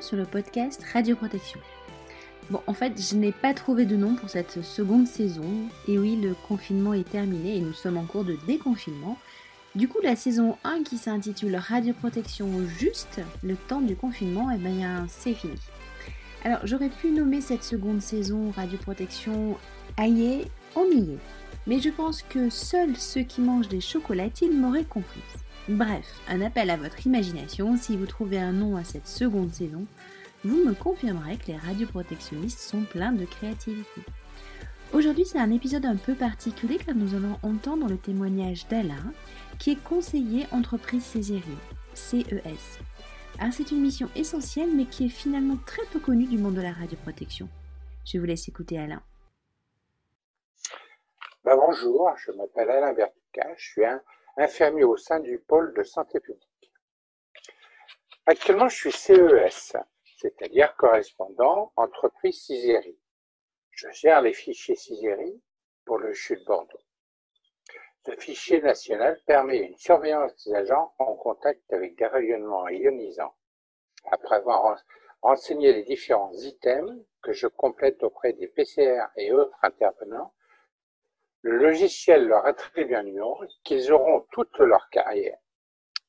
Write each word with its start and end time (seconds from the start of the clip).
sur 0.00 0.16
le 0.16 0.24
podcast 0.24 0.82
Radio 0.92 1.16
Protection. 1.16 1.60
Bon, 2.48 2.60
en 2.66 2.72
fait, 2.72 2.92
je 2.98 3.14
n'ai 3.14 3.32
pas 3.32 3.52
trouvé 3.52 3.84
de 3.84 3.94
nom 3.94 4.14
pour 4.14 4.30
cette 4.30 4.62
seconde 4.62 5.06
saison. 5.06 5.44
Et 5.86 5.98
oui, 5.98 6.16
le 6.16 6.34
confinement 6.48 6.94
est 6.94 7.08
terminé 7.08 7.58
et 7.58 7.60
nous 7.60 7.74
sommes 7.74 7.98
en 7.98 8.04
cours 8.04 8.24
de 8.24 8.38
déconfinement. 8.46 9.18
Du 9.74 9.86
coup, 9.86 9.98
la 10.02 10.16
saison 10.16 10.56
1 10.64 10.82
qui 10.82 10.96
s'intitule 10.96 11.56
Radio 11.56 11.92
Protection 11.92 12.48
juste 12.78 13.20
le 13.42 13.56
temps 13.56 13.82
du 13.82 13.96
confinement, 13.96 14.50
eh 14.50 14.58
bien, 14.58 15.04
c'est 15.08 15.34
fini. 15.34 15.58
Alors, 16.42 16.60
j'aurais 16.64 16.90
pu 16.90 17.10
nommer 17.10 17.42
cette 17.42 17.64
seconde 17.64 18.00
saison 18.00 18.50
Radio 18.50 18.78
Protection 18.78 19.58
Aïe, 19.98 20.46
ennuyé. 20.74 21.18
Mais 21.66 21.80
je 21.80 21.90
pense 21.90 22.22
que 22.22 22.48
seuls 22.48 22.96
ceux 22.96 23.22
qui 23.22 23.42
mangent 23.42 23.68
des 23.68 23.82
chocolatines 23.82 24.58
m'auraient 24.58 24.84
compris. 24.84 25.22
Bref, 25.68 26.20
un 26.28 26.42
appel 26.42 26.68
à 26.68 26.76
votre 26.76 27.06
imagination, 27.06 27.78
si 27.78 27.96
vous 27.96 28.04
trouvez 28.04 28.38
un 28.38 28.52
nom 28.52 28.76
à 28.76 28.84
cette 28.84 29.08
seconde 29.08 29.50
saison, 29.50 29.86
vous 30.44 30.62
me 30.62 30.74
confirmerez 30.74 31.38
que 31.38 31.46
les 31.46 31.56
radioprotectionnistes 31.56 32.58
sont 32.58 32.82
pleins 32.82 33.12
de 33.12 33.24
créativité. 33.24 34.02
Aujourd'hui, 34.92 35.24
c'est 35.24 35.38
un 35.38 35.50
épisode 35.50 35.86
un 35.86 35.96
peu 35.96 36.14
particulier 36.14 36.76
car 36.76 36.94
nous 36.94 37.14
allons 37.14 37.38
entendre 37.42 37.88
le 37.88 37.96
témoignage 37.96 38.68
d'Alain, 38.68 39.14
qui 39.58 39.70
est 39.70 39.82
conseiller 39.82 40.46
entreprise 40.52 41.02
Césarie, 41.02 41.40
CES. 41.94 42.78
Alors, 43.38 43.54
c'est 43.54 43.70
une 43.70 43.80
mission 43.80 44.10
essentielle, 44.14 44.70
mais 44.76 44.84
qui 44.84 45.06
est 45.06 45.08
finalement 45.08 45.56
très 45.64 45.86
peu 45.86 45.98
connue 45.98 46.26
du 46.26 46.36
monde 46.36 46.56
de 46.56 46.62
la 46.62 46.72
radioprotection. 46.72 47.48
Je 48.04 48.18
vous 48.18 48.26
laisse 48.26 48.48
écouter 48.48 48.78
Alain. 48.78 49.02
Ben, 51.42 51.56
bonjour, 51.56 52.10
je 52.18 52.32
m'appelle 52.32 52.68
Alain 52.68 52.92
Bertica, 52.92 53.48
je 53.56 53.64
suis 53.64 53.84
un 53.86 54.02
infirmier 54.36 54.84
au 54.84 54.96
sein 54.96 55.20
du 55.20 55.38
pôle 55.38 55.74
de 55.74 55.82
santé 55.82 56.20
publique. 56.20 56.72
Actuellement, 58.26 58.68
je 58.68 58.76
suis 58.76 58.92
CES, 58.92 59.76
c'est-à-dire 60.16 60.74
correspondant 60.76 61.72
entreprise 61.76 62.42
Cisérie. 62.42 62.98
Je 63.70 63.88
gère 63.90 64.22
les 64.22 64.32
fichiers 64.32 64.76
Cisérie 64.76 65.42
pour 65.84 65.98
le 65.98 66.14
CHU 66.14 66.36
de 66.36 66.44
Bordeaux. 66.44 66.80
Ce 68.06 68.14
fichier 68.16 68.60
national 68.60 69.20
permet 69.26 69.58
une 69.58 69.76
surveillance 69.76 70.32
des 70.44 70.54
agents 70.54 70.94
en 70.98 71.14
contact 71.16 71.72
avec 71.72 71.96
des 71.96 72.06
rayonnements 72.06 72.68
ionisants. 72.68 73.34
Après 74.10 74.36
avoir 74.36 74.78
renseigné 75.22 75.72
les 75.72 75.84
différents 75.84 76.32
items 76.34 77.02
que 77.22 77.32
je 77.32 77.46
complète 77.46 78.02
auprès 78.02 78.34
des 78.34 78.48
PCR 78.48 79.06
et 79.16 79.32
autres 79.32 79.56
intervenants, 79.62 80.34
le 81.44 81.58
logiciel 81.58 82.26
leur 82.26 82.46
attribue 82.46 82.94
un 82.94 83.02
numéro 83.02 83.38
qu'ils 83.64 83.92
auront 83.92 84.26
toute 84.32 84.58
leur 84.60 84.88
carrière. 84.88 85.36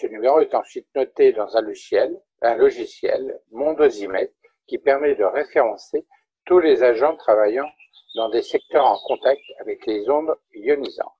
Ce 0.00 0.08
numéro 0.08 0.40
est 0.40 0.54
ensuite 0.56 0.88
noté 0.96 1.32
dans 1.32 1.56
un 1.56 1.60
logiciel, 1.60 2.20
un 2.42 2.56
logiciel 2.56 3.40
Mondosimètre 3.52 4.34
qui 4.66 4.78
permet 4.78 5.14
de 5.14 5.22
référencer 5.22 6.04
tous 6.46 6.58
les 6.58 6.82
agents 6.82 7.16
travaillant 7.16 7.70
dans 8.16 8.28
des 8.28 8.42
secteurs 8.42 8.84
en 8.84 8.98
contact 9.06 9.40
avec 9.60 9.86
les 9.86 10.10
ondes 10.10 10.36
ionisantes. 10.52 11.14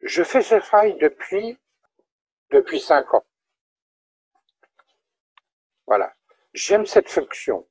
Je 0.00 0.22
fais 0.22 0.42
ce 0.42 0.54
travail 0.54 0.96
depuis, 0.98 1.58
depuis 2.50 2.78
cinq 2.78 3.12
ans. 3.12 3.24
Voilà. 5.88 6.12
J'aime 6.52 6.86
cette 6.86 7.08
fonction. 7.08 7.66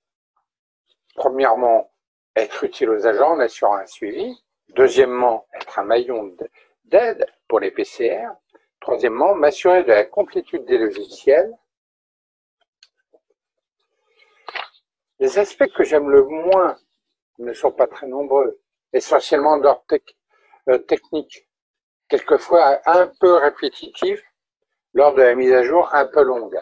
Premièrement, 1.15 1.92
être 2.35 2.63
utile 2.63 2.89
aux 2.89 3.05
agents 3.05 3.33
en 3.33 3.39
assurant 3.39 3.75
un 3.75 3.85
suivi. 3.85 4.43
Deuxièmement, 4.69 5.47
être 5.53 5.79
un 5.79 5.83
maillon 5.83 6.35
d'aide 6.85 7.25
pour 7.47 7.59
les 7.59 7.71
PCR. 7.71 8.27
Troisièmement, 8.79 9.35
m'assurer 9.35 9.83
de 9.83 9.89
la 9.89 10.05
complétude 10.05 10.65
des 10.65 10.77
logiciels. 10.77 11.53
Les 15.19 15.39
aspects 15.39 15.71
que 15.75 15.83
j'aime 15.83 16.09
le 16.09 16.23
moins 16.23 16.77
ne 17.39 17.53
sont 17.53 17.71
pas 17.71 17.87
très 17.87 18.07
nombreux, 18.07 18.59
essentiellement 18.91 19.57
d'ordre 19.57 19.85
euh, 20.69 20.77
technique, 20.79 21.47
quelquefois 22.09 22.81
un 22.85 23.07
peu 23.19 23.35
répétitif 23.35 24.21
lors 24.93 25.13
de 25.13 25.21
la 25.21 25.35
mise 25.35 25.53
à 25.53 25.63
jour 25.63 25.89
un 25.93 26.05
peu 26.05 26.23
longue. 26.23 26.59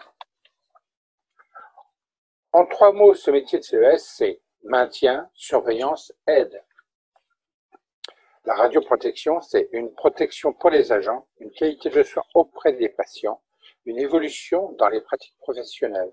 En 2.52 2.66
trois 2.66 2.92
mots, 2.92 3.14
ce 3.14 3.30
métier 3.30 3.58
de 3.58 3.64
CES, 3.64 4.14
c'est 4.16 4.40
maintien, 4.64 5.28
surveillance, 5.34 6.12
aide. 6.26 6.62
La 8.44 8.54
radioprotection, 8.54 9.40
c'est 9.40 9.68
une 9.72 9.94
protection 9.94 10.52
pour 10.52 10.70
les 10.70 10.90
agents, 10.90 11.28
une 11.38 11.52
qualité 11.52 11.90
de 11.90 12.02
soins 12.02 12.24
auprès 12.34 12.72
des 12.72 12.88
patients, 12.88 13.40
une 13.84 13.98
évolution 13.98 14.72
dans 14.72 14.88
les 14.88 15.00
pratiques 15.00 15.36
professionnelles. 15.38 16.12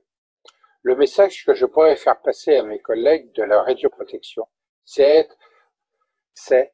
Le 0.84 0.96
message 0.96 1.44
que 1.46 1.54
je 1.54 1.66
pourrais 1.66 1.96
faire 1.96 2.22
passer 2.22 2.56
à 2.56 2.64
mes 2.64 2.80
collègues 2.80 3.32
de 3.34 3.44
la 3.44 3.64
radioprotection, 3.64 4.48
c'est 4.86 5.28
c'est 6.34 6.74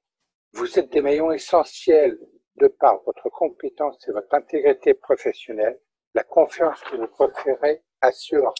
vous 0.53 0.77
êtes 0.77 0.91
des 0.91 1.01
maillons 1.01 1.31
essentiels 1.31 2.19
de 2.57 2.67
par 2.67 3.01
votre 3.03 3.29
compétence 3.29 4.07
et 4.07 4.11
votre 4.11 4.33
intégrité 4.33 4.93
professionnelle. 4.93 5.79
La 6.13 6.23
confiance 6.23 6.79
que 6.81 6.95
vous 6.95 7.07
préférez 7.07 7.83
assure, 8.01 8.53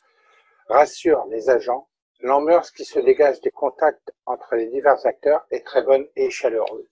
rassure 0.67 1.25
les 1.27 1.49
agents 1.49 1.87
L'ambiance 2.21 2.71
qui 2.71 2.85
se 2.85 2.99
dégage 2.99 3.41
des 3.41 3.51
contacts 3.51 4.13
entre 4.25 4.55
les 4.55 4.67
divers 4.67 5.05
acteurs 5.05 5.45
est 5.51 5.65
très 5.65 5.83
bonne 5.83 6.05
et 6.15 6.29
chaleureuse. 6.29 6.87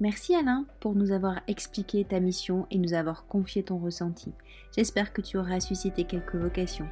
Merci 0.00 0.34
Alain 0.34 0.64
pour 0.80 0.94
nous 0.96 1.12
avoir 1.12 1.40
expliqué 1.46 2.04
ta 2.04 2.18
mission 2.18 2.66
et 2.72 2.78
nous 2.78 2.94
avoir 2.94 3.26
confié 3.26 3.62
ton 3.62 3.78
ressenti. 3.78 4.32
J'espère 4.76 5.12
que 5.12 5.20
tu 5.20 5.36
auras 5.36 5.60
suscité 5.60 6.02
quelques 6.04 6.34
vocations. 6.34 6.88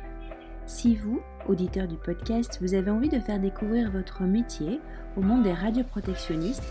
Si 0.66 0.94
vous, 0.94 1.20
auditeur 1.48 1.88
du 1.88 1.96
podcast, 1.96 2.58
vous 2.60 2.74
avez 2.74 2.92
envie 2.92 3.08
de 3.08 3.18
faire 3.18 3.40
découvrir 3.40 3.90
votre 3.90 4.22
métier 4.22 4.78
au 5.16 5.22
monde 5.22 5.42
des 5.42 5.52
radioprotectionnistes, 5.52 6.62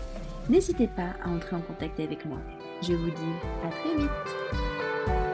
n'hésitez 0.48 0.86
pas 0.86 1.10
à 1.22 1.28
entrer 1.28 1.56
en 1.56 1.60
contact 1.60 2.00
avec 2.00 2.24
moi. 2.24 2.38
Je 2.80 2.94
vous 2.94 3.10
dis 3.10 3.34
à 3.62 3.68
très 3.68 3.96
vite 3.96 5.29